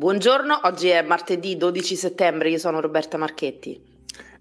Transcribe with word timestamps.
Buongiorno, 0.00 0.60
oggi 0.62 0.88
è 0.88 1.02
martedì 1.02 1.58
12 1.58 1.94
settembre, 1.94 2.48
io 2.48 2.56
sono 2.56 2.80
Roberta 2.80 3.18
Marchetti. 3.18 3.78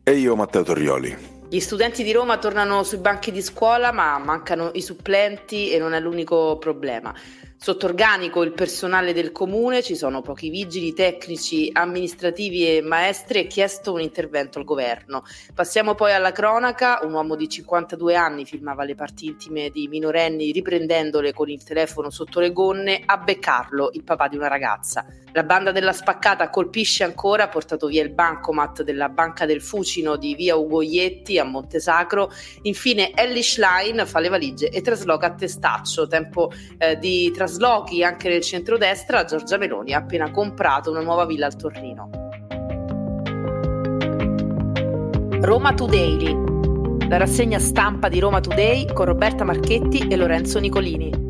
E 0.02 0.12
io 0.14 0.34
Matteo 0.38 0.64
Torrioli. 0.64 1.14
Gli 1.50 1.60
studenti 1.60 2.02
di 2.02 2.14
Roma 2.14 2.38
tornano 2.38 2.84
sui 2.84 3.00
banchi 3.00 3.30
di 3.30 3.42
scuola, 3.42 3.92
ma 3.92 4.18
mancano 4.20 4.70
i 4.76 4.82
supplenti 4.82 5.70
e 5.70 5.78
non 5.78 5.92
è 5.92 6.00
l'unico 6.00 6.58
problema. 6.60 7.14
Sotto 7.62 7.88
organico 7.88 8.42
il 8.42 8.54
personale 8.54 9.12
del 9.12 9.34
comune, 9.34 9.84
ci 9.84 9.94
sono 9.94 10.22
pochi 10.22 10.50
vigili, 10.50 10.94
tecnici, 10.94 11.70
amministrativi 11.74 12.78
e 12.78 12.82
maestri 12.82 13.40
e 13.40 13.48
chiesto 13.48 13.92
un 13.92 14.00
intervento 14.00 14.60
al 14.60 14.64
governo. 14.64 15.24
Passiamo 15.54 15.94
poi 15.94 16.14
alla 16.14 16.32
cronaca, 16.32 17.00
un 17.04 17.12
uomo 17.12 17.36
di 17.36 17.50
52 17.50 18.16
anni 18.16 18.46
filmava 18.46 18.86
le 18.86 18.96
parti 18.96 19.26
intime 19.26 19.72
di 19.72 19.90
minorenni 19.90 20.54
riprendendole 20.54 21.34
con 21.34 21.50
il 21.50 21.62
telefono 21.62 22.10
sotto 22.10 22.40
le 22.40 22.54
gonne 22.54 23.02
a 23.06 23.18
beccarlo, 23.18 23.90
il 23.92 24.06
papà 24.06 24.30
di 24.30 24.38
una 24.38 24.48
ragazza. 24.48 25.06
La 25.34 25.44
banda 25.44 25.72
della 25.72 25.94
spaccata 25.94 26.50
colpisce 26.50 27.04
ancora, 27.04 27.44
ha 27.44 27.50
portato 27.50 27.88
via 27.88 28.02
il 28.02 28.10
bancomat 28.10 28.84
della 28.84 29.10
Banca 29.10 29.46
del 29.46 29.62
Fucino 29.62 30.16
di 30.16 30.34
via 30.34 30.56
Ugoietti 30.56 31.38
a 31.38 31.44
Montesacro. 31.44 32.32
Infine 32.64 33.14
Ellis 33.14 33.60
Line 33.60 34.06
fa 34.06 34.20
le 34.20 34.30
valigie 34.30 34.70
e 34.70 34.82
trasloca 34.82 35.28
a 35.28 35.34
Testaccio. 35.36 36.08
Tempo 36.08 36.52
eh, 36.78 36.98
di 36.98 37.32
traslochi 37.50 38.04
anche 38.04 38.30
nel 38.30 38.42
centrodestra, 38.42 39.26
Giorgia 39.26 39.58
Meloni 39.58 39.94
ha 39.94 39.98
appena 39.98 40.30
comprato 40.30 40.92
una 40.92 41.02
nuova 41.02 41.26
villa 41.26 41.48
al 41.48 41.56
Torrino. 41.56 42.10
Roma 45.42 45.74
Today, 45.74 47.08
la 47.08 47.18
rassegna 47.18 47.58
stampa 47.58 48.08
di 48.08 48.20
Roma 48.20 48.40
Today 48.40 48.94
con 48.94 49.06
Roberta 49.06 49.44
Marchetti 49.44 50.08
e 50.08 50.16
Lorenzo 50.16 50.60
Nicolini. 50.60 51.29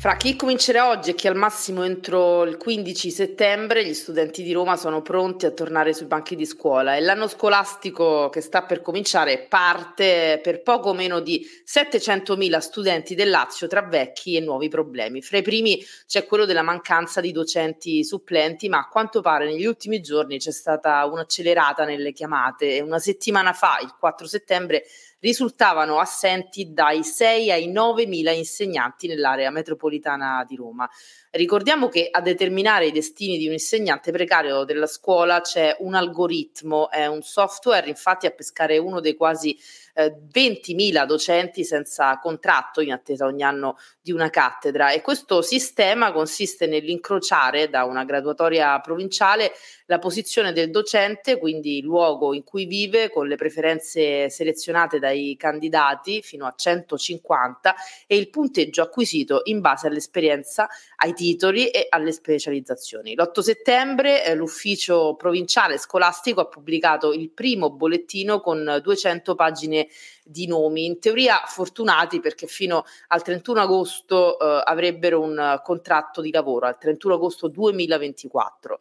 Fra 0.00 0.14
chi 0.14 0.36
comincerà 0.36 0.90
oggi 0.90 1.10
e 1.10 1.14
chi 1.16 1.26
al 1.26 1.34
massimo 1.34 1.82
entro 1.82 2.44
il 2.44 2.56
15 2.56 3.10
settembre, 3.10 3.84
gli 3.84 3.94
studenti 3.94 4.44
di 4.44 4.52
Roma 4.52 4.76
sono 4.76 5.02
pronti 5.02 5.44
a 5.44 5.50
tornare 5.50 5.92
sui 5.92 6.06
banchi 6.06 6.36
di 6.36 6.46
scuola 6.46 6.94
e 6.94 7.00
l'anno 7.00 7.26
scolastico 7.26 8.28
che 8.28 8.40
sta 8.40 8.62
per 8.62 8.80
cominciare 8.80 9.46
parte 9.48 10.38
per 10.40 10.62
poco 10.62 10.94
meno 10.94 11.18
di 11.18 11.44
700.000 11.66 12.58
studenti 12.58 13.16
del 13.16 13.28
Lazio 13.28 13.66
tra 13.66 13.82
vecchi 13.82 14.36
e 14.36 14.40
nuovi 14.40 14.68
problemi. 14.68 15.20
Fra 15.20 15.38
i 15.38 15.42
primi 15.42 15.84
c'è 16.06 16.26
quello 16.26 16.44
della 16.44 16.62
mancanza 16.62 17.20
di 17.20 17.32
docenti 17.32 18.04
supplenti, 18.04 18.68
ma 18.68 18.78
a 18.78 18.88
quanto 18.88 19.20
pare 19.20 19.46
negli 19.46 19.66
ultimi 19.66 20.00
giorni 20.00 20.38
c'è 20.38 20.52
stata 20.52 21.04
un'accelerata 21.06 21.84
nelle 21.84 22.12
chiamate. 22.12 22.80
Una 22.82 23.00
settimana 23.00 23.52
fa, 23.52 23.80
il 23.82 23.92
4 23.98 24.28
settembre, 24.28 24.84
risultavano 25.20 25.98
assenti 25.98 26.72
dai 26.72 27.02
6 27.02 27.50
ai 27.50 27.68
9 27.68 28.06
mila 28.06 28.30
insegnanti 28.30 29.06
nell'area 29.06 29.50
metropolitana 29.50 30.44
di 30.46 30.56
Roma. 30.56 30.88
Ricordiamo 31.30 31.88
che 31.88 32.08
a 32.10 32.20
determinare 32.20 32.86
i 32.86 32.92
destini 32.92 33.36
di 33.36 33.46
un 33.46 33.52
insegnante 33.52 34.12
precario 34.12 34.64
della 34.64 34.86
scuola 34.86 35.40
c'è 35.40 35.76
un 35.80 35.94
algoritmo, 35.94 36.90
è 36.90 37.06
un 37.06 37.22
software, 37.22 37.88
infatti 37.88 38.26
a 38.26 38.30
pescare 38.30 38.78
uno 38.78 39.00
dei 39.00 39.14
quasi 39.14 39.56
eh, 39.98 40.14
20.000 40.32 41.04
docenti 41.06 41.64
senza 41.64 42.16
contratto 42.20 42.80
in 42.80 42.92
attesa 42.92 43.24
ogni 43.26 43.42
anno 43.42 43.76
di 44.00 44.12
una 44.12 44.30
cattedra 44.30 44.92
e 44.92 45.00
questo 45.00 45.42
sistema 45.42 46.12
consiste 46.12 46.66
nell'incrociare 46.68 47.68
da 47.68 47.82
una 47.82 48.04
graduatoria 48.04 48.78
provinciale 48.78 49.50
la 49.86 49.98
posizione 49.98 50.52
del 50.52 50.70
docente, 50.70 51.38
quindi 51.38 51.78
il 51.78 51.84
luogo 51.84 52.32
in 52.32 52.44
cui 52.44 52.66
vive 52.66 53.10
con 53.10 53.26
le 53.26 53.36
preferenze 53.36 54.30
selezionate 54.30 54.98
dai 54.98 55.34
candidati 55.36 56.22
fino 56.22 56.46
a 56.46 56.54
150 56.54 57.74
e 58.06 58.16
il 58.16 58.30
punteggio 58.30 58.82
acquisito 58.82 59.40
in 59.44 59.60
base 59.60 59.88
all'esperienza, 59.88 60.68
ai 60.96 61.14
titoli 61.14 61.70
e 61.70 61.86
alle 61.88 62.12
specializzazioni. 62.12 63.14
L'8 63.14 63.40
settembre 63.40 64.24
eh, 64.24 64.34
l'ufficio 64.34 65.16
provinciale 65.16 65.78
scolastico 65.78 66.42
ha 66.42 66.46
pubblicato 66.46 67.12
il 67.12 67.30
primo 67.30 67.70
bollettino 67.70 68.40
con 68.40 68.80
200 68.82 69.34
pagine 69.34 69.87
di 70.22 70.46
nomi, 70.46 70.84
in 70.84 70.98
teoria 70.98 71.42
fortunati 71.46 72.20
perché 72.20 72.46
fino 72.46 72.84
al 73.08 73.22
31 73.22 73.60
agosto 73.60 74.38
eh, 74.38 74.62
avrebbero 74.64 75.20
un 75.20 75.60
contratto 75.62 76.20
di 76.20 76.30
lavoro, 76.30 76.66
al 76.66 76.78
31 76.78 77.14
agosto 77.14 77.48
2024. 77.48 78.80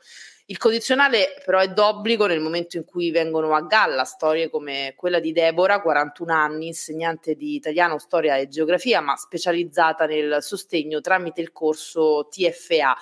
Il 0.49 0.57
condizionale 0.57 1.41
però 1.43 1.59
è 1.59 1.67
d'obbligo 1.67 2.25
nel 2.25 2.39
momento 2.39 2.77
in 2.77 2.85
cui 2.85 3.11
vengono 3.11 3.53
a 3.53 3.63
galla 3.63 4.05
storie 4.05 4.49
come 4.49 4.93
quella 4.95 5.19
di 5.19 5.33
Deborah, 5.33 5.81
41 5.81 6.33
anni, 6.33 6.67
insegnante 6.67 7.35
di 7.35 7.55
italiano, 7.55 7.97
storia 7.97 8.37
e 8.37 8.47
geografia, 8.47 9.01
ma 9.01 9.17
specializzata 9.17 10.05
nel 10.05 10.37
sostegno 10.39 11.01
tramite 11.01 11.41
il 11.41 11.51
corso 11.51 12.29
TFA 12.29 12.95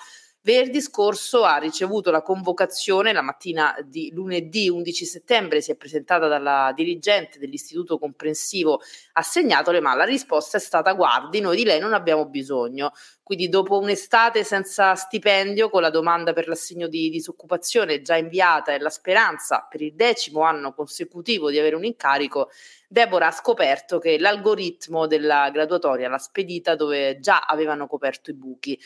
Venerdì 0.46 0.80
scorso 0.80 1.42
ha 1.42 1.56
ricevuto 1.56 2.12
la 2.12 2.22
convocazione 2.22 3.12
la 3.12 3.20
mattina 3.20 3.74
di 3.84 4.12
lunedì 4.12 4.68
11 4.68 5.04
settembre, 5.04 5.60
si 5.60 5.72
è 5.72 5.74
presentata 5.74 6.28
dalla 6.28 6.72
dirigente 6.72 7.40
dell'istituto 7.40 7.98
comprensivo 7.98 8.80
assegnatole, 9.14 9.80
ma 9.80 9.96
la 9.96 10.04
risposta 10.04 10.58
è 10.58 10.60
stata 10.60 10.92
guardi, 10.92 11.40
noi 11.40 11.56
di 11.56 11.64
lei 11.64 11.80
non 11.80 11.94
abbiamo 11.94 12.26
bisogno. 12.28 12.92
Quindi 13.24 13.48
dopo 13.48 13.76
un'estate 13.76 14.44
senza 14.44 14.94
stipendio, 14.94 15.68
con 15.68 15.82
la 15.82 15.90
domanda 15.90 16.32
per 16.32 16.46
l'assegno 16.46 16.86
di 16.86 17.10
disoccupazione 17.10 18.00
già 18.00 18.16
inviata 18.16 18.72
e 18.72 18.78
la 18.78 18.88
speranza 18.88 19.66
per 19.68 19.82
il 19.82 19.96
decimo 19.96 20.42
anno 20.42 20.74
consecutivo 20.74 21.50
di 21.50 21.58
avere 21.58 21.74
un 21.74 21.84
incarico, 21.84 22.50
Deborah 22.86 23.26
ha 23.26 23.32
scoperto 23.32 23.98
che 23.98 24.16
l'algoritmo 24.16 25.08
della 25.08 25.50
graduatoria 25.50 26.08
l'ha 26.08 26.18
spedita 26.18 26.76
dove 26.76 27.18
già 27.18 27.40
avevano 27.40 27.88
coperto 27.88 28.30
i 28.30 28.34
buchi. 28.34 28.78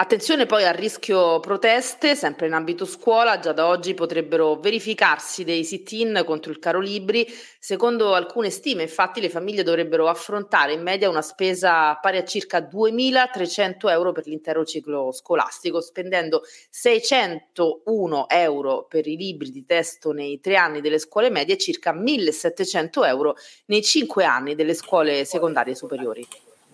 Attenzione 0.00 0.46
poi 0.46 0.64
al 0.64 0.72
rischio 0.72 1.40
proteste, 1.40 2.16
sempre 2.16 2.46
in 2.46 2.54
ambito 2.54 2.86
scuola, 2.86 3.38
già 3.38 3.52
da 3.52 3.66
oggi 3.66 3.92
potrebbero 3.92 4.54
verificarsi 4.54 5.44
dei 5.44 5.62
sit-in 5.62 6.22
contro 6.24 6.50
il 6.50 6.58
caro 6.58 6.80
libri. 6.80 7.26
Secondo 7.58 8.14
alcune 8.14 8.48
stime, 8.48 8.80
infatti, 8.80 9.20
le 9.20 9.28
famiglie 9.28 9.62
dovrebbero 9.62 10.08
affrontare 10.08 10.72
in 10.72 10.80
media 10.80 11.10
una 11.10 11.20
spesa 11.20 11.98
pari 12.00 12.16
a 12.16 12.24
circa 12.24 12.60
2.300 12.60 13.90
euro 13.90 14.12
per 14.12 14.26
l'intero 14.26 14.64
ciclo 14.64 15.12
scolastico, 15.12 15.82
spendendo 15.82 16.44
601 16.70 18.26
euro 18.30 18.86
per 18.88 19.06
i 19.06 19.16
libri 19.16 19.50
di 19.50 19.66
testo 19.66 20.12
nei 20.12 20.40
tre 20.40 20.56
anni 20.56 20.80
delle 20.80 20.98
scuole 20.98 21.28
medie 21.28 21.56
e 21.56 21.58
circa 21.58 21.92
1.700 21.92 23.04
euro 23.04 23.36
nei 23.66 23.82
cinque 23.82 24.24
anni 24.24 24.54
delle 24.54 24.72
scuole 24.72 25.26
secondarie 25.26 25.74
superiori. 25.74 26.26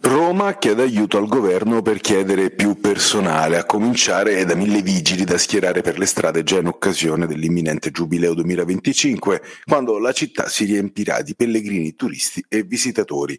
Roma 0.09 0.57
chiede 0.57 0.83
aiuto 0.83 1.19
al 1.19 1.27
governo 1.27 1.83
per 1.83 1.99
chiedere 1.99 2.51
più 2.51 2.79
personale, 2.79 3.59
a 3.59 3.65
cominciare 3.65 4.45
da 4.45 4.55
mille 4.55 4.81
vigili 4.81 5.25
da 5.25 5.37
schierare 5.37 5.81
per 5.81 5.99
le 5.99 6.07
strade 6.07 6.45
già 6.45 6.61
in 6.61 6.69
occasione 6.69 7.27
dell'imminente 7.27 7.91
Giubileo 7.91 8.33
2025, 8.35 9.43
quando 9.65 9.99
la 9.99 10.13
città 10.13 10.49
si 10.49 10.65
riempirà 10.65 11.23
di 11.23 11.35
pellegrini, 11.35 11.97
turisti 11.97 12.45
e 12.49 12.63
visitatori. 12.63 13.37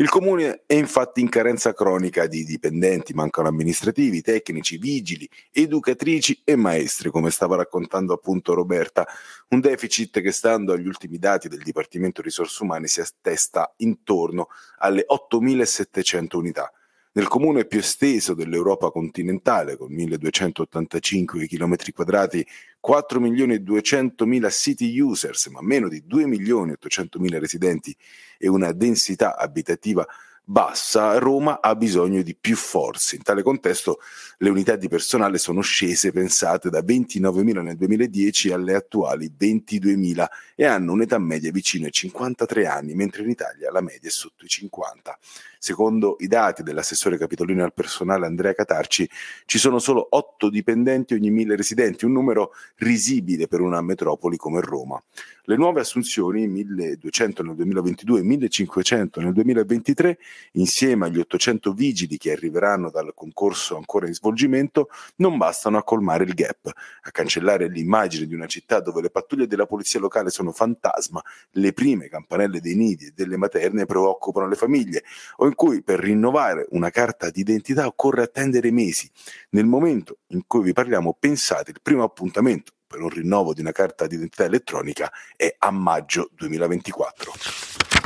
Il 0.00 0.08
comune 0.08 0.62
è 0.64 0.74
infatti 0.74 1.20
in 1.20 1.28
carenza 1.28 1.74
cronica 1.74 2.28
di 2.28 2.44
dipendenti, 2.44 3.14
mancano 3.14 3.48
amministrativi, 3.48 4.22
tecnici, 4.22 4.76
vigili, 4.76 5.28
educatrici 5.50 6.40
e 6.44 6.54
maestri, 6.54 7.10
come 7.10 7.32
stava 7.32 7.56
raccontando 7.56 8.12
appunto 8.12 8.54
Roberta, 8.54 9.04
un 9.48 9.58
deficit 9.58 10.20
che 10.20 10.30
stando 10.30 10.72
agli 10.72 10.86
ultimi 10.86 11.18
dati 11.18 11.48
del 11.48 11.64
Dipartimento 11.64 12.22
Risorse 12.22 12.62
Umane 12.62 12.86
si 12.86 13.00
attesta 13.00 13.74
intorno 13.78 14.46
alle 14.78 15.04
8.700 15.04 16.36
unità. 16.36 16.72
Nel 17.18 17.26
comune 17.26 17.64
più 17.64 17.80
esteso 17.80 18.32
dell'Europa 18.32 18.92
continentale, 18.92 19.76
con 19.76 19.90
1285 19.90 21.48
km 21.48 21.74
quadrati, 21.92 22.46
4 22.78 23.18
milioni 23.18 23.54
e 23.54 23.58
200 23.58 24.24
mila 24.24 24.48
city 24.50 24.96
users, 25.00 25.48
ma 25.48 25.60
meno 25.60 25.88
di 25.88 26.04
2 26.06 26.26
milioni 26.26 26.70
e 26.70 26.74
800 26.74 27.18
mila 27.18 27.40
residenti 27.40 27.92
e 28.38 28.46
una 28.46 28.70
densità 28.70 29.36
abitativa 29.36 30.06
bassa, 30.50 31.18
Roma 31.18 31.60
ha 31.60 31.74
bisogno 31.76 32.22
di 32.22 32.34
più 32.34 32.56
forze. 32.56 33.16
In 33.16 33.22
tale 33.22 33.42
contesto 33.42 33.98
le 34.38 34.48
unità 34.48 34.76
di 34.76 34.88
personale 34.88 35.36
sono 35.36 35.60
scese, 35.60 36.10
pensate, 36.10 36.70
da 36.70 36.80
29.000 36.80 37.62
nel 37.62 37.76
2010 37.76 38.52
alle 38.52 38.74
attuali 38.74 39.30
22.000 39.38 40.26
e 40.54 40.64
hanno 40.64 40.92
un'età 40.92 41.18
media 41.18 41.50
vicino 41.50 41.84
ai 41.84 41.92
53 41.92 42.66
anni, 42.66 42.94
mentre 42.94 43.24
in 43.24 43.28
Italia 43.28 43.70
la 43.70 43.82
media 43.82 44.08
è 44.08 44.12
sotto 44.12 44.46
i 44.46 44.48
50. 44.48 45.18
Secondo 45.60 46.14
i 46.20 46.28
dati 46.28 46.62
dell'assessore 46.62 47.18
capitolino 47.18 47.64
al 47.64 47.74
personale 47.74 48.26
Andrea 48.26 48.54
Catarci, 48.54 49.08
ci 49.44 49.58
sono 49.58 49.80
solo 49.80 50.06
8 50.08 50.48
dipendenti 50.50 51.14
ogni 51.14 51.30
1000 51.30 51.56
residenti, 51.56 52.04
un 52.04 52.12
numero 52.12 52.52
risibile 52.76 53.48
per 53.48 53.60
una 53.60 53.82
metropoli 53.82 54.36
come 54.36 54.60
Roma. 54.60 55.02
Le 55.42 55.56
nuove 55.56 55.80
assunzioni, 55.80 56.46
1200 56.46 57.42
nel 57.42 57.56
2022 57.56 58.20
e 58.20 58.22
1500 58.22 59.20
nel 59.20 59.32
2023, 59.32 60.18
insieme 60.52 61.06
agli 61.06 61.18
800 61.18 61.72
vigili 61.72 62.18
che 62.18 62.32
arriveranno 62.32 62.90
dal 62.90 63.12
concorso 63.14 63.76
ancora 63.76 64.06
in 64.06 64.14
svolgimento, 64.14 64.90
non 65.16 65.38
bastano 65.38 65.78
a 65.78 65.82
colmare 65.82 66.22
il 66.22 66.34
gap, 66.34 66.70
a 67.02 67.10
cancellare 67.10 67.68
l'immagine 67.68 68.26
di 68.26 68.34
una 68.34 68.46
città 68.46 68.80
dove 68.80 69.00
le 69.00 69.10
pattuglie 69.10 69.48
della 69.48 69.66
polizia 69.66 69.98
locale 69.98 70.30
sono 70.30 70.52
fantasma, 70.52 71.20
le 71.52 71.72
prime 71.72 72.08
campanelle 72.08 72.60
dei 72.60 72.76
nidi 72.76 73.06
e 73.06 73.12
delle 73.12 73.38
materne 73.38 73.86
preoccupano 73.86 74.46
le 74.46 74.54
famiglie, 74.54 75.02
o 75.38 75.47
o 75.47 75.47
in 75.48 75.54
cui 75.54 75.82
per 75.82 75.98
rinnovare 75.98 76.66
una 76.70 76.90
carta 76.90 77.30
d'identità 77.30 77.86
occorre 77.86 78.22
attendere 78.22 78.70
mesi. 78.70 79.10
Nel 79.50 79.66
momento 79.66 80.18
in 80.28 80.42
cui 80.46 80.62
vi 80.62 80.72
parliamo, 80.72 81.16
pensate, 81.18 81.72
il 81.72 81.80
primo 81.82 82.04
appuntamento 82.04 82.72
per 82.86 83.00
un 83.00 83.08
rinnovo 83.08 83.52
di 83.52 83.60
una 83.60 83.72
carta 83.72 84.06
d'identità 84.06 84.44
elettronica 84.44 85.10
è 85.36 85.54
a 85.58 85.70
maggio 85.70 86.30
2024. 86.34 87.97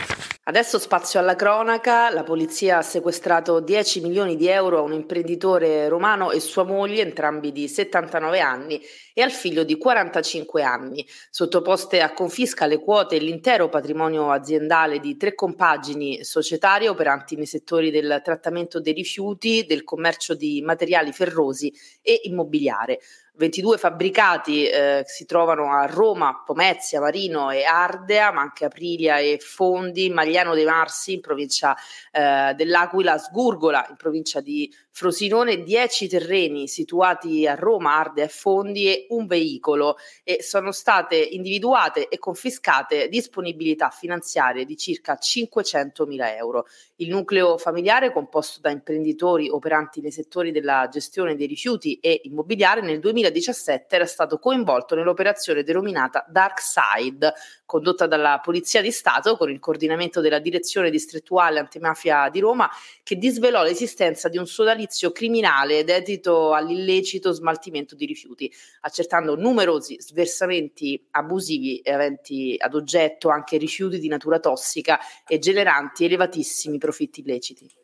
Adesso 0.44 0.80
spazio 0.80 1.20
alla 1.20 1.36
cronaca, 1.36 2.10
la 2.10 2.24
polizia 2.24 2.78
ha 2.78 2.82
sequestrato 2.82 3.60
10 3.60 4.00
milioni 4.00 4.34
di 4.34 4.48
euro 4.48 4.78
a 4.78 4.82
un 4.82 4.92
imprenditore 4.92 5.86
romano 5.88 6.32
e 6.32 6.40
sua 6.40 6.64
moglie, 6.64 7.02
entrambi 7.02 7.52
di 7.52 7.68
79 7.68 8.40
anni, 8.40 8.80
e 9.14 9.22
al 9.22 9.30
figlio 9.30 9.62
di 9.62 9.78
45 9.78 10.64
anni, 10.64 11.06
sottoposte 11.30 12.00
a 12.00 12.12
confisca 12.12 12.66
le 12.66 12.80
quote 12.80 13.14
e 13.14 13.20
l'intero 13.20 13.68
patrimonio 13.68 14.32
aziendale 14.32 14.98
di 14.98 15.16
tre 15.16 15.36
compagini 15.36 16.24
societarie 16.24 16.88
operanti 16.88 17.36
nei 17.36 17.46
settori 17.46 17.92
del 17.92 18.20
trattamento 18.24 18.80
dei 18.80 18.94
rifiuti, 18.94 19.64
del 19.64 19.84
commercio 19.84 20.34
di 20.34 20.60
materiali 20.60 21.12
ferrosi 21.12 21.72
e 22.00 22.18
immobiliare. 22.24 22.98
22 23.34 23.78
fabbricati 23.78 24.66
eh, 24.66 25.04
si 25.06 25.24
trovano 25.24 25.72
a 25.72 25.86
Roma, 25.86 26.42
Pomezia, 26.44 27.00
Marino 27.00 27.50
e 27.50 27.64
Ardea, 27.64 28.30
ma 28.30 28.42
anche 28.42 28.66
Aprilia 28.66 29.18
e 29.18 29.38
Fondi, 29.40 30.10
Magliano 30.10 30.52
dei 30.54 30.66
Marsi 30.66 31.14
in 31.14 31.22
provincia 31.22 31.74
eh, 32.10 32.52
dell'Aquila, 32.54 33.16
Sgurgola 33.16 33.86
in 33.88 33.96
provincia 33.96 34.42
di 34.42 34.70
Frosinone, 34.90 35.62
10 35.62 36.08
terreni 36.08 36.68
situati 36.68 37.46
a 37.46 37.54
Roma, 37.54 37.96
Ardea 37.96 38.26
e 38.26 38.28
Fondi 38.28 38.88
e 38.88 39.06
un 39.08 39.26
veicolo 39.26 39.96
e 40.22 40.42
sono 40.42 40.70
state 40.70 41.16
individuate 41.16 42.08
e 42.08 42.18
confiscate 42.18 43.08
disponibilità 43.08 43.88
finanziarie 43.88 44.66
di 44.66 44.76
circa 44.76 45.16
500 45.16 46.04
mila 46.04 46.36
euro. 46.36 46.66
Il 46.96 47.08
nucleo 47.08 47.56
familiare, 47.56 48.12
composto 48.12 48.60
da 48.60 48.70
imprenditori 48.70 49.48
operanti 49.48 50.02
nei 50.02 50.12
settori 50.12 50.52
della 50.52 50.86
gestione 50.90 51.34
dei 51.34 51.46
rifiuti 51.46 51.98
e 51.98 52.20
immobiliare, 52.24 52.82
nel 52.82 53.00
2000 53.00 53.21
2017 53.30 53.94
era 53.94 54.06
stato 54.06 54.38
coinvolto 54.38 54.94
nell'operazione 54.94 55.62
denominata 55.62 56.24
Dark 56.28 56.60
Side, 56.60 57.32
condotta 57.64 58.06
dalla 58.06 58.40
Polizia 58.42 58.82
di 58.82 58.90
Stato 58.90 59.36
con 59.36 59.50
il 59.50 59.58
coordinamento 59.58 60.20
della 60.20 60.38
Direzione 60.38 60.90
Distrettuale 60.90 61.58
Antimafia 61.58 62.28
di 62.30 62.40
Roma, 62.40 62.68
che 63.02 63.16
disvelò 63.16 63.62
l'esistenza 63.62 64.28
di 64.28 64.38
un 64.38 64.46
sodalizio 64.46 65.12
criminale 65.12 65.84
dedito 65.84 66.52
all'illecito 66.52 67.32
smaltimento 67.32 67.94
di 67.94 68.06
rifiuti, 68.06 68.52
accertando 68.80 69.36
numerosi 69.36 69.96
sversamenti 70.00 71.06
abusivi 71.12 71.80
aventi 71.84 72.56
ad 72.58 72.74
oggetto 72.74 73.28
anche 73.28 73.56
rifiuti 73.56 73.98
di 73.98 74.08
natura 74.08 74.38
tossica 74.38 74.98
e 75.26 75.38
generanti 75.38 76.04
elevatissimi 76.04 76.78
profitti 76.78 77.20
illeciti. 77.20 77.81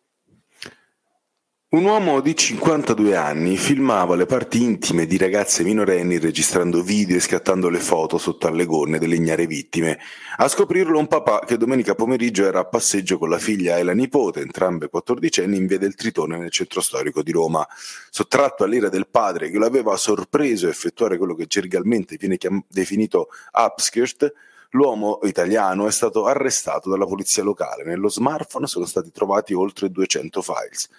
Un 1.71 1.85
uomo 1.85 2.23
di 2.23 2.35
52 2.35 3.15
anni 3.15 3.59
filmava 3.59 4.17
le 4.17 4.25
parti 4.25 4.63
intime 4.63 5.05
di 5.05 5.19
ragazze 5.19 5.63
minorenni 5.65 6.19
registrando 6.19 6.83
video 6.83 7.19
e 7.19 7.21
scattando 7.21 7.69
le 7.69 7.79
foto 7.79 8.17
sotto 8.17 8.47
alle 8.47 8.65
gonne 8.65 8.99
delle 8.99 9.17
ignare 9.17 9.47
vittime. 9.47 9.99
A 10.39 10.49
scoprirlo 10.49 10.99
un 10.99 11.09
papà 11.09 11.41
che 11.41 11.59
domenica 11.59 11.95
pomeriggio 11.95 12.47
era 12.47 12.61
a 12.61 12.65
passeggio 12.65 13.19
con 13.19 13.29
la 13.29 13.37
figlia 13.37 13.77
e 13.77 13.83
la 13.83 13.93
nipote, 13.93 14.41
entrambe 14.41 14.89
quattordicenni, 14.89 15.59
in 15.59 15.67
via 15.67 15.77
del 15.77 15.95
Tritone 15.95 16.39
nel 16.39 16.51
centro 16.51 16.81
storico 16.81 17.23
di 17.23 17.33
Roma. 17.33 17.69
Sottratto 18.09 18.65
all'ira 18.65 18.89
del 18.89 19.07
padre 19.07 19.51
che 19.51 19.59
lo 19.59 19.67
aveva 19.67 19.95
sorpreso 19.99 20.69
a 20.69 20.71
effettuare 20.71 21.19
quello 21.19 21.35
che 21.35 21.45
gergalmente 21.45 22.17
viene 22.17 22.39
chiam- 22.39 22.65
definito 22.67 23.29
upskirt, 23.53 24.33
L'uomo 24.73 25.21
italiano 25.23 25.87
è 25.87 25.91
stato 25.91 26.27
arrestato 26.27 26.91
dalla 26.91 27.07
polizia 27.07 27.43
locale. 27.43 27.85
Nello 27.85 28.11
smartphone 28.11 28.67
sono 28.67 28.85
stati 28.85 29.11
trovati 29.11 29.55
oltre 29.55 29.91
200 29.91 30.43
files. 30.43 30.91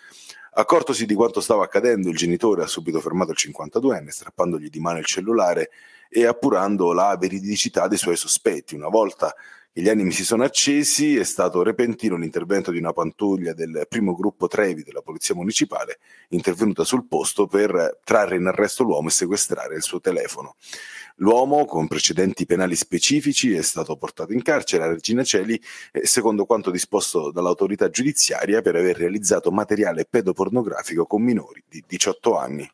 Accortosi 0.59 1.05
di 1.05 1.13
quanto 1.13 1.39
stava 1.39 1.63
accadendo, 1.63 2.09
il 2.09 2.17
genitore 2.17 2.63
ha 2.63 2.67
subito 2.67 2.99
fermato 2.99 3.31
il 3.31 3.37
52enne, 3.39 4.09
strappandogli 4.09 4.67
di 4.67 4.81
mano 4.81 4.97
il 4.97 5.05
cellulare 5.05 5.69
e 6.09 6.25
appurando 6.25 6.91
la 6.91 7.15
veridicità 7.17 7.87
dei 7.87 7.97
suoi 7.97 8.17
sospetti. 8.17 8.75
Una 8.75 8.89
volta 8.89 9.33
che 9.71 9.81
gli 9.81 9.87
animi 9.87 10.11
si 10.11 10.25
sono 10.25 10.43
accesi, 10.43 11.15
è 11.15 11.23
stato 11.23 11.63
repentino 11.63 12.17
l'intervento 12.17 12.71
di 12.71 12.77
una 12.77 12.91
pattuglia 12.91 13.53
del 13.53 13.85
primo 13.87 14.13
gruppo 14.13 14.47
Trevi 14.47 14.83
della 14.83 15.01
Polizia 15.01 15.33
Municipale, 15.33 15.99
intervenuta 16.31 16.83
sul 16.83 17.07
posto 17.07 17.47
per 17.47 18.01
trarre 18.03 18.35
in 18.35 18.45
arresto 18.45 18.83
l'uomo 18.83 19.07
e 19.07 19.11
sequestrare 19.11 19.75
il 19.75 19.81
suo 19.81 20.01
telefono. 20.01 20.55
L'uomo, 21.21 21.65
con 21.65 21.87
precedenti 21.87 22.45
penali 22.45 22.75
specifici, 22.75 23.53
è 23.53 23.61
stato 23.61 23.97
portato 23.97 24.31
in 24.31 24.41
carcere 24.41 24.83
a 24.83 24.87
Regina 24.87 25.23
Celi, 25.23 25.61
eh, 25.91 26.05
secondo 26.05 26.45
quanto 26.45 26.71
disposto 26.71 27.29
dall'autorità 27.31 27.89
giudiziaria, 27.89 28.61
per 28.61 28.75
aver 28.75 28.95
realizzato 28.95 29.51
materiale 29.51 30.05
pedopornografico 30.09 31.05
con 31.05 31.21
minori 31.21 31.61
di 31.67 31.83
18 31.85 32.37
anni. 32.37 32.69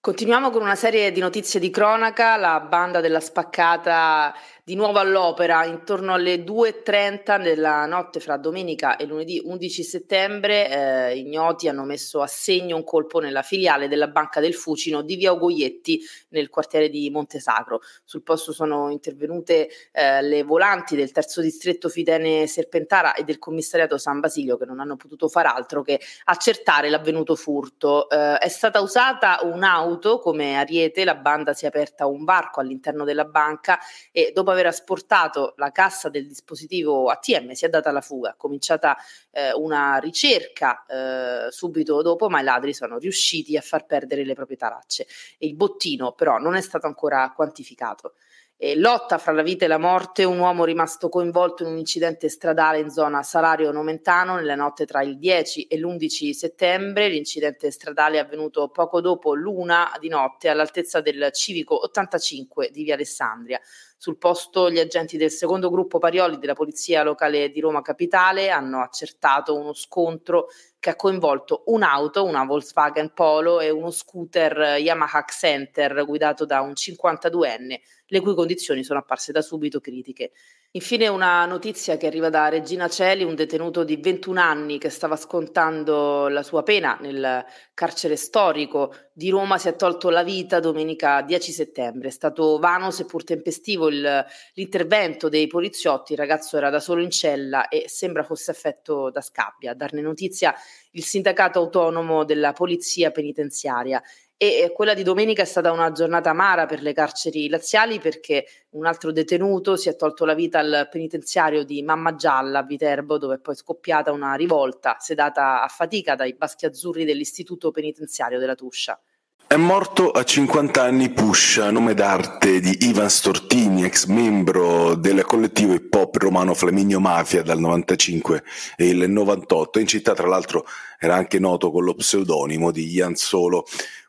Continuiamo 0.00 0.50
con 0.50 0.62
una 0.62 0.76
serie 0.76 1.10
di 1.10 1.20
notizie 1.20 1.58
di 1.58 1.70
cronaca. 1.70 2.36
La 2.36 2.60
banda 2.60 3.00
della 3.00 3.18
spaccata 3.18 4.34
di 4.68 4.74
nuovo 4.74 4.98
all'opera 4.98 5.64
intorno 5.64 6.12
alle 6.12 6.42
2.30 6.42 7.40
nella 7.40 7.86
notte 7.86 8.18
fra 8.18 8.36
domenica 8.36 8.96
e 8.96 9.06
lunedì 9.06 9.40
11 9.40 9.84
settembre. 9.84 10.68
Eh, 10.68 11.18
ignoti 11.18 11.68
hanno 11.68 11.84
messo 11.84 12.20
a 12.20 12.26
segno 12.26 12.74
un 12.74 12.82
colpo 12.82 13.20
nella 13.20 13.42
filiale 13.42 13.86
della 13.86 14.08
Banca 14.08 14.40
del 14.40 14.54
Fucino 14.54 15.02
di 15.02 15.14
via 15.14 15.30
Ogoietti 15.30 16.00
nel 16.30 16.48
quartiere 16.48 16.88
di 16.88 17.08
Montesacro. 17.10 17.80
Sul 18.02 18.24
posto 18.24 18.50
sono 18.52 18.90
intervenute 18.90 19.68
eh, 19.92 20.20
le 20.22 20.42
volanti 20.42 20.96
del 20.96 21.12
terzo 21.12 21.40
distretto 21.40 21.88
Fidene 21.88 22.48
Serpentara 22.48 23.14
e 23.14 23.22
del 23.22 23.38
commissariato 23.38 23.98
San 23.98 24.18
Basilio 24.18 24.56
che 24.56 24.64
non 24.64 24.80
hanno 24.80 24.96
potuto 24.96 25.28
far 25.28 25.46
altro 25.46 25.82
che 25.82 26.00
accertare 26.24 26.90
l'avvenuto 26.90 27.36
furto. 27.36 28.10
Eh, 28.10 28.38
è 28.38 28.48
stata 28.48 28.80
usata 28.80 29.38
un'auto 29.44 30.18
come 30.18 30.56
ariete, 30.56 31.04
la 31.04 31.14
banda 31.14 31.52
si 31.54 31.66
è 31.66 31.68
aperta 31.68 32.06
un 32.06 32.24
varco 32.24 32.58
all'interno 32.58 33.04
della 33.04 33.26
banca 33.26 33.78
e 34.10 34.32
dopo 34.34 34.54
aver 34.56 34.66
asportato 34.66 35.54
la 35.56 35.70
cassa 35.70 36.08
del 36.08 36.26
dispositivo 36.26 37.08
ATM 37.08 37.52
si 37.52 37.64
è 37.64 37.68
data 37.68 37.92
la 37.92 38.00
fuga, 38.00 38.32
è 38.32 38.36
cominciata 38.36 38.96
eh, 39.30 39.52
una 39.52 39.98
ricerca 39.98 40.84
eh, 40.86 41.50
subito 41.50 42.02
dopo, 42.02 42.28
ma 42.28 42.40
i 42.40 42.44
ladri 42.44 42.74
sono 42.74 42.98
riusciti 42.98 43.56
a 43.56 43.60
far 43.60 43.86
perdere 43.86 44.24
le 44.24 44.34
proprie 44.34 44.56
tracce 44.56 45.06
e 45.38 45.46
il 45.46 45.54
bottino 45.54 46.12
però 46.12 46.38
non 46.38 46.54
è 46.56 46.60
stato 46.60 46.86
ancora 46.86 47.32
quantificato. 47.34 48.14
E 48.58 48.74
lotta 48.74 49.18
fra 49.18 49.32
la 49.32 49.42
vita 49.42 49.66
e 49.66 49.68
la 49.68 49.76
morte, 49.76 50.24
un 50.24 50.38
uomo 50.38 50.64
rimasto 50.64 51.10
coinvolto 51.10 51.62
in 51.62 51.72
un 51.72 51.76
incidente 51.76 52.30
stradale 52.30 52.78
in 52.78 52.88
zona 52.88 53.22
Salario 53.22 53.70
Nomentano 53.70 54.36
nella 54.36 54.54
notte 54.54 54.86
tra 54.86 55.02
il 55.02 55.18
10 55.18 55.66
e 55.66 55.76
l'11 55.76 56.30
settembre. 56.30 57.08
L'incidente 57.08 57.70
stradale 57.70 58.16
è 58.16 58.20
avvenuto 58.20 58.70
poco 58.70 59.02
dopo 59.02 59.34
l'una 59.34 59.94
di 60.00 60.08
notte 60.08 60.48
all'altezza 60.48 61.02
del 61.02 61.28
civico 61.32 61.82
85 61.82 62.70
di 62.70 62.82
Via 62.82 62.94
Alessandria. 62.94 63.60
Sul 63.98 64.16
posto 64.16 64.70
gli 64.70 64.78
agenti 64.78 65.18
del 65.18 65.30
secondo 65.30 65.68
gruppo 65.68 65.98
Parioli 65.98 66.38
della 66.38 66.54
Polizia 66.54 67.02
Locale 67.02 67.50
di 67.50 67.60
Roma 67.60 67.82
Capitale 67.82 68.48
hanno 68.48 68.80
accertato 68.80 69.54
uno 69.54 69.74
scontro 69.74 70.46
che 70.78 70.90
ha 70.90 70.96
coinvolto 70.96 71.64
un'auto, 71.66 72.24
una 72.24 72.44
Volkswagen 72.44 73.12
Polo 73.12 73.60
e 73.60 73.70
uno 73.70 73.90
scooter 73.90 74.78
Yamaha 74.78 75.24
Center 75.28 76.04
guidato 76.04 76.46
da 76.46 76.60
un 76.60 76.72
52enne, 76.72 77.80
le 78.06 78.20
cui 78.20 78.34
condizioni 78.34 78.84
sono 78.84 79.00
apparse 79.00 79.32
da 79.32 79.42
subito 79.42 79.80
critiche. 79.80 80.32
Infine 80.72 81.08
una 81.08 81.46
notizia 81.46 81.96
che 81.96 82.06
arriva 82.06 82.28
da 82.28 82.48
Regina 82.48 82.88
Celi, 82.88 83.24
un 83.24 83.34
detenuto 83.34 83.82
di 83.82 83.96
21 83.96 84.40
anni 84.40 84.78
che 84.78 84.90
stava 84.90 85.16
scontando 85.16 86.28
la 86.28 86.42
sua 86.42 86.62
pena 86.62 86.98
nel 87.00 87.44
carcere 87.72 88.16
storico 88.16 88.94
di 89.12 89.30
Roma 89.30 89.56
si 89.56 89.68
è 89.68 89.76
tolto 89.76 90.10
la 90.10 90.22
vita 90.22 90.60
domenica 90.60 91.22
10 91.22 91.50
settembre. 91.50 92.08
È 92.08 92.10
stato 92.10 92.58
vano 92.58 92.90
seppur 92.90 93.24
tempestivo 93.24 93.88
il, 93.88 94.24
l'intervento 94.52 95.30
dei 95.30 95.46
poliziotti, 95.46 96.12
il 96.12 96.18
ragazzo 96.18 96.58
era 96.58 96.68
da 96.68 96.80
solo 96.80 97.02
in 97.02 97.10
cella 97.10 97.68
e 97.68 97.88
sembra 97.88 98.22
fosse 98.22 98.50
affetto 98.50 99.10
da 99.10 99.22
scabbia. 99.22 99.70
A 99.70 99.74
darne 99.74 100.02
notizia 100.02 100.54
il 100.90 101.04
sindacato 101.04 101.58
autonomo 101.58 102.24
della 102.24 102.52
polizia 102.52 103.10
penitenziaria 103.10 104.02
e 104.38 104.70
quella 104.74 104.92
di 104.92 105.02
domenica 105.02 105.42
è 105.42 105.46
stata 105.46 105.72
una 105.72 105.92
giornata 105.92 106.30
amara 106.30 106.66
per 106.66 106.82
le 106.82 106.92
carceri 106.92 107.48
laziali 107.48 107.98
perché 108.00 108.44
un 108.70 108.84
altro 108.84 109.10
detenuto 109.10 109.76
si 109.76 109.88
è 109.88 109.96
tolto 109.96 110.26
la 110.26 110.34
vita 110.34 110.58
al 110.58 110.88
penitenziario 110.90 111.64
di 111.64 111.82
Mamma 111.82 112.14
Gialla 112.16 112.58
a 112.58 112.62
Viterbo 112.62 113.16
dove 113.16 113.36
è 113.36 113.38
poi 113.38 113.54
scoppiata 113.54 114.12
una 114.12 114.34
rivolta 114.34 114.96
sedata 114.98 115.62
a 115.62 115.68
fatica 115.68 116.14
dai 116.16 116.34
baschi 116.34 116.66
azzurri 116.66 117.06
dell'istituto 117.06 117.70
penitenziario 117.70 118.38
della 118.38 118.54
Tuscia. 118.54 119.00
È 119.48 119.54
morto 119.54 120.10
a 120.10 120.24
50 120.24 120.82
anni 120.82 121.08
Puscia, 121.10 121.70
nome 121.70 121.94
d'arte 121.94 122.58
di 122.58 122.78
Ivan 122.80 123.08
Stortini, 123.08 123.84
ex 123.84 124.06
membro 124.06 124.96
del 124.96 125.24
collettivo 125.24 125.72
hip 125.72 125.94
hop 125.94 126.16
romano 126.16 126.52
Flaminio 126.52 126.98
Mafia 126.98 127.42
dal 127.42 127.60
95 127.60 128.42
e 128.76 128.88
il 128.88 129.08
98. 129.08 129.78
In 129.78 129.86
città, 129.86 130.14
tra 130.14 130.26
l'altro, 130.26 130.66
era 130.98 131.14
anche 131.14 131.38
noto 131.38 131.70
con 131.70 131.84
lo 131.84 131.94
pseudonimo 131.94 132.72
di 132.72 132.90
Ian 132.90 133.14
Solo. 133.14 133.64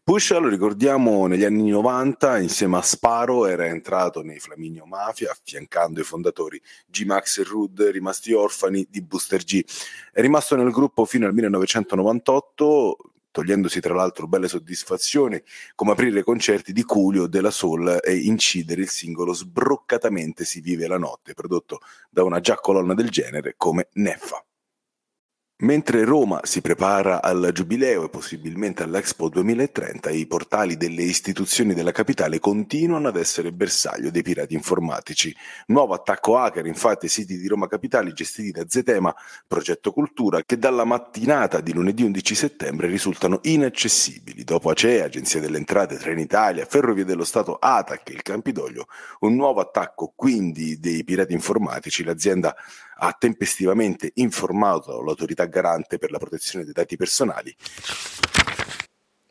Pusha, 0.07 0.37
lo 0.37 0.47
ricordiamo, 0.47 1.27
negli 1.27 1.43
anni 1.43 1.69
90 1.69 2.39
insieme 2.39 2.77
a 2.77 2.81
Sparo 2.81 3.45
era 3.45 3.65
entrato 3.65 4.21
nei 4.21 4.39
Flaminio 4.39 4.85
Mafia 4.85 5.31
affiancando 5.31 5.99
i 5.99 6.05
fondatori 6.05 6.61
G-Max 6.85 7.39
e 7.39 7.43
Rud 7.43 7.81
rimasti 7.81 8.31
orfani 8.31 8.87
di 8.89 9.01
Booster 9.01 9.43
G. 9.43 9.61
È 10.13 10.21
rimasto 10.21 10.55
nel 10.55 10.71
gruppo 10.71 11.03
fino 11.03 11.25
al 11.25 11.33
1998 11.33 12.97
togliendosi 13.31 13.81
tra 13.81 13.95
l'altro 13.95 14.27
belle 14.27 14.47
soddisfazioni 14.47 15.43
come 15.75 15.91
aprire 15.91 16.23
concerti 16.23 16.71
di 16.71 16.83
Culio, 16.83 17.27
della 17.27 17.51
Soul 17.51 17.99
e 18.01 18.15
incidere 18.15 18.83
il 18.83 18.89
singolo 18.89 19.33
Sbroccatamente 19.33 20.45
si 20.45 20.61
vive 20.61 20.87
la 20.87 20.97
notte, 20.97 21.33
prodotto 21.33 21.81
da 22.09 22.23
una 22.23 22.39
già 22.39 22.55
colonna 22.55 22.93
del 22.93 23.09
genere 23.09 23.55
come 23.57 23.89
Neffa. 23.95 24.46
Mentre 25.59 26.03
Roma 26.03 26.41
si 26.43 26.61
prepara 26.61 27.19
al 27.19 27.49
Giubileo 27.51 28.05
e 28.05 28.09
possibilmente 28.09 28.83
all'Expo 28.83 29.27
2030, 29.27 30.11
i 30.11 30.27
portali 30.27 30.77
delle 30.77 31.01
istituzioni 31.01 31.73
della 31.73 31.91
capitale 31.91 32.37
continuano 32.37 33.07
ad 33.07 33.15
essere 33.15 33.51
bersaglio 33.51 34.11
dei 34.11 34.21
pirati 34.21 34.53
informatici. 34.53 35.35
Nuovo 35.65 35.95
attacco 35.95 36.37
hacker, 36.37 36.67
infatti, 36.67 37.05
ai 37.05 37.11
siti 37.11 37.39
di 37.39 37.47
Roma 37.47 37.67
Capitali 37.67 38.13
gestiti 38.13 38.51
da 38.51 38.65
Zetema, 38.67 39.11
Progetto 39.47 39.91
Cultura, 39.91 40.43
che 40.43 40.59
dalla 40.59 40.85
mattinata 40.85 41.59
di 41.59 41.73
lunedì 41.73 42.03
11 42.03 42.35
settembre 42.35 42.85
risultano 42.85 43.39
inaccessibili. 43.41 44.43
Dopo 44.43 44.69
ACE, 44.69 45.01
Agenzia 45.01 45.39
delle 45.39 45.57
Entrate, 45.57 45.97
Trenitalia, 45.97 46.67
Ferrovie 46.67 47.03
dello 47.03 47.23
Stato, 47.23 47.57
ATAC 47.59 48.11
e 48.11 48.13
il 48.13 48.21
Campidoglio, 48.21 48.85
un 49.21 49.33
nuovo 49.33 49.59
attacco 49.61 50.13
quindi 50.15 50.79
dei 50.79 51.03
pirati 51.03 51.33
informatici. 51.33 52.03
L'azienda 52.03 52.55
ha 52.97 53.15
tempestivamente 53.17 54.11
informato 54.15 55.01
l'autorità 55.01 55.45
garante 55.45 55.97
per 55.97 56.11
la 56.11 56.17
protezione 56.17 56.65
dei 56.65 56.73
dati 56.73 56.95
personali 56.95 57.55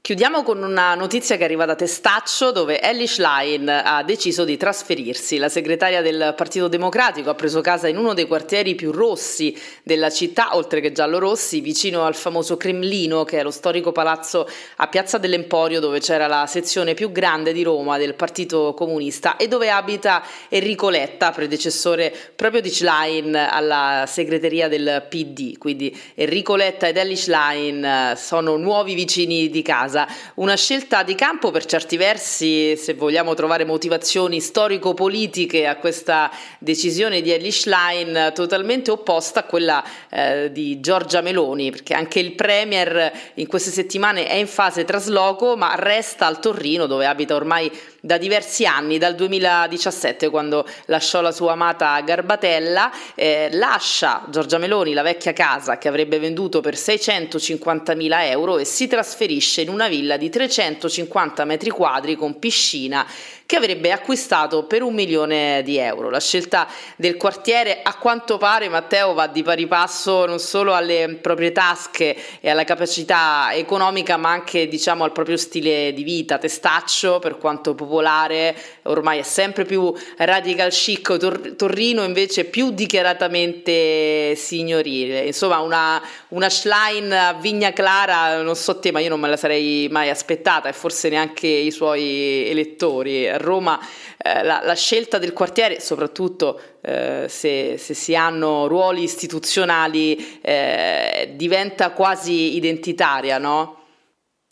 Chiudiamo 0.06 0.44
con 0.44 0.62
una 0.62 0.94
notizia 0.94 1.36
che 1.36 1.42
arriva 1.42 1.64
da 1.64 1.74
Testaccio 1.74 2.52
dove 2.52 2.80
Ellie 2.80 3.08
Schlein 3.08 3.68
ha 3.68 4.04
deciso 4.04 4.44
di 4.44 4.56
trasferirsi. 4.56 5.36
La 5.36 5.48
segretaria 5.48 6.00
del 6.00 6.32
Partito 6.36 6.68
Democratico 6.68 7.30
ha 7.30 7.34
preso 7.34 7.60
casa 7.60 7.88
in 7.88 7.96
uno 7.96 8.14
dei 8.14 8.28
quartieri 8.28 8.76
più 8.76 8.92
rossi 8.92 9.60
della 9.82 10.08
città, 10.10 10.54
oltre 10.54 10.80
che 10.80 10.92
giallo-rossi, 10.92 11.58
vicino 11.58 12.04
al 12.04 12.14
famoso 12.14 12.56
Cremlino, 12.56 13.24
che 13.24 13.40
è 13.40 13.42
lo 13.42 13.50
storico 13.50 13.90
palazzo 13.90 14.48
a 14.76 14.86
Piazza 14.86 15.18
dell'Emporio 15.18 15.80
dove 15.80 15.98
c'era 15.98 16.28
la 16.28 16.46
sezione 16.46 16.94
più 16.94 17.10
grande 17.10 17.52
di 17.52 17.64
Roma 17.64 17.98
del 17.98 18.14
Partito 18.14 18.74
Comunista 18.74 19.34
e 19.36 19.48
dove 19.48 19.70
abita 19.70 20.22
Enrico 20.48 20.88
Letta, 20.88 21.32
predecessore 21.32 22.14
proprio 22.36 22.60
di 22.60 22.70
Schlein 22.70 23.34
alla 23.34 24.04
segreteria 24.06 24.68
del 24.68 25.04
PD. 25.08 25.58
Quindi 25.58 26.00
Enrico 26.14 26.54
Letta 26.54 26.86
ed 26.86 26.96
Ellie 26.96 27.16
Schlein 27.16 28.14
sono 28.14 28.56
nuovi 28.56 28.94
vicini 28.94 29.50
di 29.50 29.62
casa 29.62 29.94
casa. 29.96 30.06
Una 30.34 30.54
scelta 30.56 31.02
di 31.02 31.14
campo 31.14 31.50
per 31.50 31.64
certi 31.64 31.96
versi, 31.96 32.76
se 32.76 32.92
vogliamo 32.92 33.32
trovare 33.32 33.64
motivazioni 33.64 34.40
storico-politiche 34.40 35.66
a 35.66 35.76
questa 35.76 36.30
decisione 36.58 37.22
di 37.22 37.32
Ellie 37.32 37.50
Schlein, 37.50 38.32
totalmente 38.34 38.90
opposta 38.90 39.40
a 39.40 39.44
quella 39.44 39.82
eh, 40.10 40.52
di 40.52 40.80
Giorgia 40.80 41.22
Meloni, 41.22 41.70
perché 41.70 41.94
anche 41.94 42.20
il 42.20 42.34
Premier 42.34 43.10
in 43.34 43.46
queste 43.46 43.70
settimane 43.70 44.26
è 44.26 44.34
in 44.34 44.46
fase 44.46 44.84
trasloco, 44.84 45.56
ma 45.56 45.74
resta 45.76 46.26
al 46.26 46.38
Torrino 46.38 46.86
dove 46.86 47.06
abita 47.06 47.34
ormai 47.34 47.70
da 48.06 48.18
diversi 48.18 48.64
anni, 48.64 48.98
dal 48.98 49.16
2017 49.16 50.30
quando 50.30 50.64
lasciò 50.86 51.20
la 51.20 51.32
sua 51.32 51.52
amata 51.52 52.00
Garbatella, 52.02 52.92
eh, 53.16 53.48
lascia 53.52 54.24
Giorgia 54.30 54.58
Meloni 54.58 54.92
la 54.92 55.02
vecchia 55.02 55.32
casa 55.32 55.76
che 55.76 55.88
avrebbe 55.88 56.20
venduto 56.20 56.60
per 56.60 56.76
650 56.76 57.94
mila 57.96 58.24
euro 58.26 58.58
e 58.58 58.64
si 58.64 58.86
trasferisce 58.86 59.62
in 59.62 59.70
una 59.70 59.85
villa 59.88 60.16
di 60.16 60.28
350 60.28 61.44
metri 61.44 61.70
quadri 61.70 62.14
con 62.16 62.38
piscina 62.38 63.06
che 63.46 63.56
avrebbe 63.56 63.92
acquistato 63.92 64.64
per 64.64 64.82
un 64.82 64.92
milione 64.92 65.62
di 65.64 65.78
euro. 65.78 66.10
La 66.10 66.20
scelta 66.20 66.66
del 66.96 67.16
quartiere 67.16 67.80
a 67.82 67.94
quanto 67.94 68.38
pare 68.38 68.68
Matteo 68.68 69.14
va 69.14 69.28
di 69.28 69.44
pari 69.44 69.68
passo 69.68 70.26
non 70.26 70.40
solo 70.40 70.74
alle 70.74 71.18
proprie 71.22 71.52
tasche 71.52 72.16
e 72.40 72.50
alla 72.50 72.64
capacità 72.64 73.50
economica 73.52 74.16
ma 74.16 74.30
anche 74.30 74.66
diciamo 74.66 75.04
al 75.04 75.12
proprio 75.12 75.36
stile 75.36 75.92
di 75.92 76.02
vita, 76.02 76.38
testaccio 76.38 77.20
per 77.20 77.38
quanto 77.38 77.76
popolare, 77.76 78.56
ormai 78.82 79.20
è 79.20 79.22
sempre 79.22 79.64
più 79.64 79.94
radical 80.16 80.70
chic, 80.70 81.16
Tor- 81.16 81.54
Torrino 81.54 82.02
invece 82.02 82.44
più 82.46 82.72
dichiaratamente 82.72 84.34
signorile, 84.34 85.20
insomma 85.20 85.60
una, 85.60 86.02
una 86.28 86.48
Schlein 86.48 87.12
a 87.12 87.34
Vigna 87.34 87.72
Clara, 87.72 88.42
non 88.42 88.56
so 88.56 88.80
te 88.80 88.90
ma 88.90 88.98
io 88.98 89.08
non 89.08 89.20
me 89.20 89.28
la 89.28 89.36
sarei 89.36 89.86
mai 89.88 90.10
aspettata 90.10 90.68
e 90.68 90.72
forse 90.72 91.08
neanche 91.08 91.46
i 91.46 91.70
suoi 91.70 92.48
elettori 92.48 93.34
a 93.36 93.38
Roma 93.38 93.78
eh, 94.18 94.42
la, 94.42 94.60
la, 94.64 94.74
scelta 94.74 95.18
del 95.18 95.32
quartiere, 95.32 95.80
soprattutto 95.80 96.60
eh, 96.80 97.26
se, 97.28 97.76
se, 97.78 97.94
si 97.94 98.14
hanno 98.14 98.66
ruoli 98.66 99.02
istituzionali, 99.02 100.40
eh, 100.40 101.32
diventa 101.36 101.90
quasi 101.92 102.56
identitaria, 102.56 103.38
no? 103.38 103.84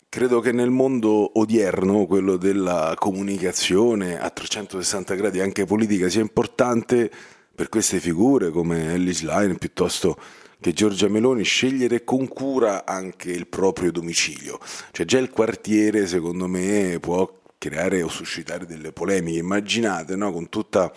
Credo 0.07 0.39
che 0.39 0.53
nel 0.53 0.69
mondo 0.69 1.39
odierno, 1.39 2.05
quello 2.05 2.37
della 2.37 2.95
comunicazione 2.97 4.17
a 4.17 4.29
360 4.29 5.13
gradi, 5.15 5.41
anche 5.41 5.65
politica, 5.65 6.07
sia 6.07 6.21
importante 6.21 7.11
per 7.53 7.67
queste 7.69 7.99
figure 7.99 8.49
come 8.49 8.93
Ellis 8.93 9.23
Line 9.23 9.55
piuttosto 9.55 10.17
che 10.59 10.73
Giorgia 10.73 11.07
Meloni 11.07 11.43
scegliere 11.43 12.03
con 12.03 12.27
cura 12.27 12.85
anche 12.85 13.31
il 13.31 13.47
proprio 13.47 13.91
domicilio. 13.91 14.57
Cioè 14.91 15.05
già 15.05 15.19
il 15.19 15.29
quartiere 15.29 16.07
secondo 16.07 16.47
me 16.47 16.97
può 16.99 17.29
creare 17.57 18.01
o 18.01 18.07
suscitare 18.07 18.65
delle 18.65 18.91
polemiche. 18.91 19.39
Immaginate, 19.39 20.15
no, 20.15 20.31
con 20.31 20.49
tutta, 20.49 20.91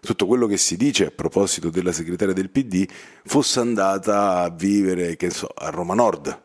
tutto 0.00 0.26
quello 0.26 0.46
che 0.46 0.56
si 0.56 0.76
dice 0.76 1.06
a 1.06 1.10
proposito 1.10 1.70
della 1.70 1.92
segretaria 1.92 2.34
del 2.34 2.50
PD, 2.50 2.86
fosse 3.24 3.60
andata 3.60 4.40
a 4.40 4.50
vivere, 4.50 5.16
so, 5.30 5.48
a 5.54 5.70
Roma 5.70 5.94
Nord. 5.94 6.44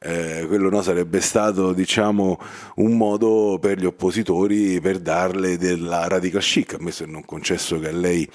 Eh, 0.00 0.44
quello 0.46 0.70
no, 0.70 0.80
sarebbe 0.80 1.20
stato 1.20 1.72
diciamo, 1.72 2.38
un 2.76 2.96
modo 2.96 3.58
per 3.60 3.78
gli 3.78 3.84
oppositori 3.84 4.80
per 4.80 5.00
darle 5.00 5.56
della 5.56 6.06
radical 6.06 6.40
chic, 6.40 6.74
ammesso 6.74 7.04
che 7.04 7.10
non 7.10 7.24
concesso 7.24 7.80
che 7.80 7.88
a 7.88 7.92
lei 7.92 8.28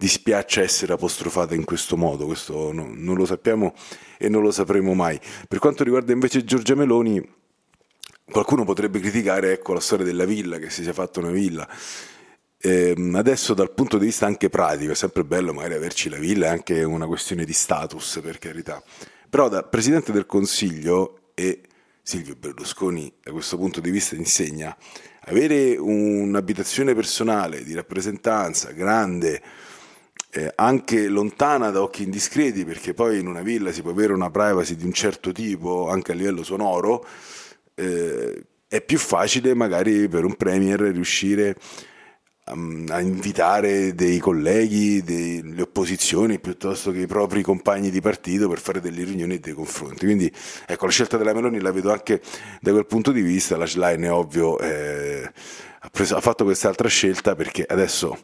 dispiaccia 0.00 0.62
essere 0.62 0.94
apostrofata 0.94 1.54
in 1.54 1.64
questo 1.64 1.94
modo, 1.98 2.24
questo 2.24 2.72
no, 2.72 2.90
non 2.90 3.16
lo 3.16 3.26
sappiamo 3.26 3.74
e 4.16 4.30
non 4.30 4.40
lo 4.40 4.50
sapremo 4.50 4.94
mai. 4.94 5.20
Per 5.46 5.58
quanto 5.58 5.84
riguarda 5.84 6.12
invece 6.12 6.42
Giorgia 6.42 6.74
Meloni, 6.74 7.22
Qualcuno 8.30 8.64
potrebbe 8.64 9.00
criticare 9.00 9.52
ecco, 9.52 9.72
la 9.72 9.80
storia 9.80 10.04
della 10.04 10.24
villa, 10.24 10.58
che 10.58 10.70
si 10.70 10.82
sia 10.82 10.92
fatta 10.92 11.20
una 11.20 11.30
villa. 11.30 11.68
Eh, 12.62 12.94
adesso 13.14 13.54
dal 13.54 13.72
punto 13.72 13.96
di 13.96 14.06
vista 14.06 14.26
anche 14.26 14.50
pratico 14.50 14.92
è 14.92 14.94
sempre 14.94 15.24
bello 15.24 15.54
magari 15.54 15.74
averci 15.74 16.08
la 16.08 16.18
villa, 16.18 16.46
è 16.46 16.50
anche 16.50 16.82
una 16.84 17.06
questione 17.06 17.44
di 17.44 17.52
status 17.52 18.20
per 18.22 18.38
carità. 18.38 18.82
Però 19.28 19.48
da 19.48 19.62
Presidente 19.62 20.12
del 20.12 20.26
Consiglio 20.26 21.30
e 21.34 21.62
Silvio 22.02 22.34
Berlusconi 22.36 23.12
da 23.22 23.30
questo 23.32 23.56
punto 23.56 23.80
di 23.80 23.90
vista 23.90 24.14
insegna, 24.14 24.76
avere 25.26 25.76
un'abitazione 25.76 26.94
personale 26.94 27.62
di 27.62 27.74
rappresentanza 27.74 28.72
grande, 28.72 29.40
eh, 30.30 30.52
anche 30.56 31.08
lontana 31.08 31.70
da 31.70 31.82
occhi 31.82 32.02
indiscreti, 32.02 32.64
perché 32.64 32.94
poi 32.94 33.18
in 33.18 33.26
una 33.26 33.42
villa 33.42 33.72
si 33.72 33.82
può 33.82 33.90
avere 33.90 34.12
una 34.12 34.30
privacy 34.30 34.76
di 34.76 34.84
un 34.84 34.92
certo 34.92 35.32
tipo 35.32 35.88
anche 35.88 36.12
a 36.12 36.14
livello 36.14 36.42
sonoro, 36.42 37.06
eh, 37.80 38.44
è 38.68 38.80
più 38.82 38.98
facile 38.98 39.54
magari 39.54 40.08
per 40.08 40.24
un 40.24 40.36
premier 40.36 40.80
riuscire 40.80 41.56
um, 42.46 42.86
a 42.88 43.00
invitare 43.00 43.94
dei 43.94 44.18
colleghi, 44.18 45.02
delle 45.02 45.62
opposizioni 45.62 46.38
piuttosto 46.38 46.92
che 46.92 47.00
i 47.00 47.06
propri 47.06 47.42
compagni 47.42 47.90
di 47.90 48.00
partito 48.00 48.48
per 48.48 48.60
fare 48.60 48.80
delle 48.80 49.02
riunioni 49.04 49.34
e 49.34 49.38
dei 49.40 49.54
confronti. 49.54 50.04
Quindi 50.04 50.32
ecco, 50.66 50.86
la 50.86 50.92
scelta 50.92 51.16
della 51.16 51.32
Meloni 51.32 51.60
la 51.60 51.72
vedo 51.72 51.90
anche 51.90 52.20
da 52.60 52.70
quel 52.70 52.86
punto 52.86 53.12
di 53.12 53.22
vista, 53.22 53.56
la 53.56 53.66
Schlein 53.66 54.02
è 54.02 54.12
ovvio 54.12 54.58
eh, 54.58 55.30
ha, 55.80 55.88
preso, 55.90 56.16
ha 56.16 56.20
fatto 56.20 56.44
quest'altra 56.44 56.88
scelta 56.88 57.34
perché 57.34 57.64
adesso 57.66 58.18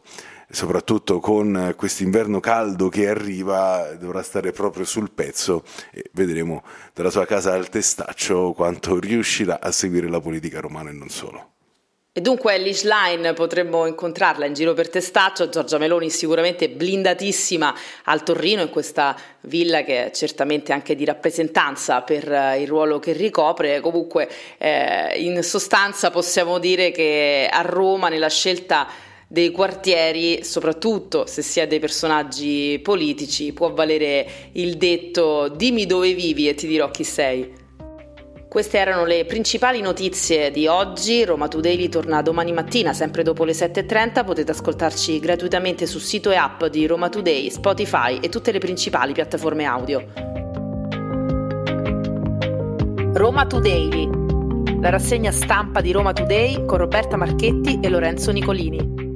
soprattutto 0.49 1.19
con 1.19 1.73
questo 1.75 2.03
inverno 2.03 2.39
caldo 2.39 2.89
che 2.89 3.07
arriva, 3.07 3.93
dovrà 3.99 4.21
stare 4.21 4.51
proprio 4.51 4.85
sul 4.85 5.11
pezzo 5.11 5.63
e 5.91 6.09
vedremo 6.13 6.63
dalla 6.93 7.09
sua 7.09 7.25
casa 7.25 7.53
al 7.53 7.69
testaccio 7.69 8.53
quanto 8.53 8.99
riuscirà 8.99 9.59
a 9.59 9.71
seguire 9.71 10.09
la 10.09 10.21
politica 10.21 10.59
romana 10.59 10.89
e 10.89 10.93
non 10.93 11.09
solo. 11.09 11.51
E 12.17 12.21
dunque 12.21 12.55
Ellis 12.55 12.83
Line 12.83 13.33
potremmo 13.33 13.85
incontrarla 13.85 14.47
in 14.47 14.55
giro 14.55 14.73
per 14.73 14.89
Testaccio, 14.89 15.49
Giorgia 15.49 15.77
Meloni 15.77 16.09
sicuramente 16.09 16.67
blindatissima 16.67 17.75
al 18.05 18.23
Torrino 18.23 18.63
in 18.63 18.71
questa 18.71 19.15
villa 19.41 19.83
che 19.83 20.07
è 20.07 20.11
certamente 20.11 20.73
anche 20.73 20.95
di 20.95 21.05
rappresentanza 21.05 22.01
per 22.01 22.27
eh, 22.31 22.59
il 22.59 22.67
ruolo 22.67 22.97
che 22.97 23.11
ricopre, 23.11 23.81
comunque 23.81 24.27
eh, 24.57 25.13
in 25.21 25.43
sostanza 25.43 26.09
possiamo 26.09 26.57
dire 26.57 26.89
che 26.89 27.47
a 27.51 27.61
Roma 27.61 28.09
nella 28.09 28.29
scelta 28.29 28.87
dei 29.27 29.51
quartieri, 29.51 30.43
soprattutto 30.43 31.25
se 31.25 31.41
si 31.41 31.59
è 31.59 31.67
dei 31.67 31.79
personaggi 31.79 32.79
politici, 32.81 33.51
può 33.51 33.73
valere 33.73 34.25
il 34.53 34.77
detto 34.77 35.49
dimmi 35.49 35.85
dove 35.85 36.13
vivi 36.13 36.47
e 36.47 36.55
ti 36.55 36.65
dirò 36.65 36.89
chi 36.89 37.03
sei. 37.03 37.65
Queste 38.47 38.77
erano 38.77 39.05
le 39.05 39.25
principali 39.25 39.81
notizie 39.81 40.49
di 40.51 40.67
oggi. 40.67 41.25
Roma 41.25 41.49
Today 41.49 41.89
torna 41.89 42.21
domani 42.21 42.53
mattina, 42.53 42.93
sempre 42.93 43.21
dopo 43.21 43.43
le 43.43 43.51
7.30. 43.51 44.23
Potete 44.23 44.51
ascoltarci 44.51 45.19
gratuitamente 45.19 45.85
sul 45.85 45.99
sito 45.99 46.31
e 46.31 46.35
app 46.35 46.63
di 46.65 46.87
Roma 46.87 47.09
Today, 47.09 47.51
Spotify 47.51 48.19
e 48.21 48.29
tutte 48.29 48.53
le 48.53 48.59
principali 48.59 49.11
piattaforme 49.11 49.65
audio. 49.65 50.01
Roma 53.13 53.45
Today, 53.45 54.09
la 54.79 54.89
rassegna 54.89 55.31
stampa 55.31 55.81
di 55.81 55.91
Roma 55.91 56.13
Today 56.13 56.65
con 56.65 56.77
Roberta 56.77 57.17
Marchetti 57.17 57.79
e 57.81 57.89
Lorenzo 57.89 58.31
Nicolini. 58.31 59.06